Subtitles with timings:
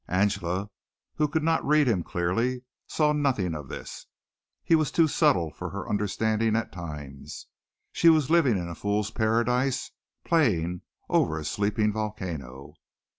[0.07, 0.67] Angela,
[1.17, 4.07] who could not read him clearly, saw nothing of this.
[4.63, 7.45] He was too subtle for her understanding at times.
[7.91, 9.91] She was living in a fool's paradise;
[10.25, 12.73] playing over a sleeping volcano.